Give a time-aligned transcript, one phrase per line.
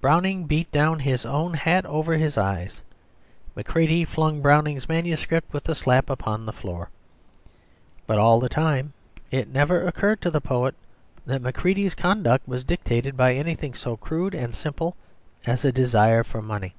[0.00, 2.82] Browning beat down his own hat over his eyes;
[3.54, 6.90] Macready flung Browning's manuscript with a slap upon the floor.
[8.08, 8.92] But all the time
[9.30, 10.74] it never occurred to the poet
[11.26, 14.96] that Macready's conduct was dictated by anything so crude and simple
[15.46, 16.74] as a desire for money.